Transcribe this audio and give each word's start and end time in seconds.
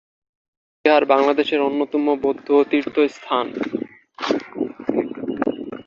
রাজবন 0.01 0.81
বিহার 0.85 1.03
বাংলাদেশের 1.05 1.59
অন্যতম 1.61 2.05
বৌদ্ধ 2.23 2.47
তীর্থ 2.69 2.95
স্থান। 3.15 3.45